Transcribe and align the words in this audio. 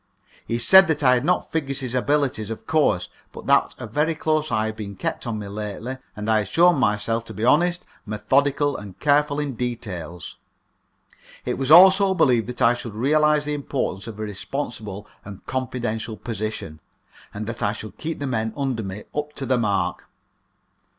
He 0.47 0.57
said 0.57 0.87
that 0.87 1.03
I 1.03 1.13
had 1.13 1.23
not 1.23 1.51
Figgis's 1.51 1.93
abilities, 1.93 2.49
of 2.49 2.65
course, 2.65 3.07
but 3.31 3.45
that 3.45 3.75
a 3.77 3.85
very 3.85 4.15
close 4.15 4.51
eye 4.51 4.65
had 4.65 4.75
been 4.75 4.95
kept 4.95 5.27
on 5.27 5.37
me 5.37 5.47
lately, 5.47 5.97
and 6.15 6.27
I 6.27 6.39
had 6.39 6.47
shown 6.47 6.79
myself 6.79 7.23
to 7.25 7.35
be 7.35 7.45
honest, 7.45 7.85
methodical, 8.03 8.75
and 8.75 8.97
careful 8.99 9.39
in 9.39 9.53
details. 9.53 10.37
It 11.45 11.59
was 11.59 11.69
also 11.69 12.15
believed 12.15 12.47
that 12.47 12.63
I 12.63 12.73
should 12.73 12.95
realize 12.95 13.45
the 13.45 13.53
importance 13.53 14.07
of 14.07 14.17
a 14.17 14.23
responsible 14.23 15.05
and 15.23 15.45
confidential 15.45 16.17
position, 16.17 16.79
and 17.31 17.45
that 17.45 17.61
I 17.61 17.71
should 17.71 17.99
keep 17.99 18.17
the 18.17 18.25
men 18.25 18.53
under 18.57 18.81
me 18.81 19.03
up 19.15 19.33
to 19.33 19.45
the 19.45 19.59
mark. 19.59 20.07